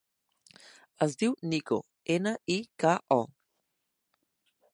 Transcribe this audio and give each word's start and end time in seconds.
Es 1.05 1.13
diu 1.23 1.35
Niko: 1.51 1.79
ena, 2.17 2.33
i, 2.57 2.59
ca, 2.85 2.95
o. 3.19 3.21